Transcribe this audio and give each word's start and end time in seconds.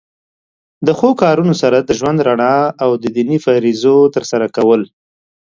د 0.85 0.89
ښو 0.97 1.09
کارونو 1.21 1.53
سره 1.61 1.77
د 1.81 1.89
ژوند 1.99 2.19
رڼا 2.27 2.55
او 2.83 2.91
د 3.03 3.05
دینی 3.17 3.37
فریضو 3.45 3.97
تر 4.15 4.23
سره 4.31 4.45
کول. 4.55 4.81